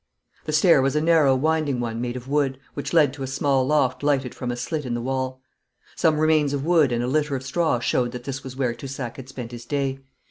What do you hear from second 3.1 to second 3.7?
to a small